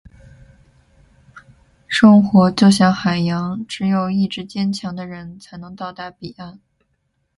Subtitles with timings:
[1.87, 6.59] 生活就像海洋，只有意志坚强的人，才能到达彼岸。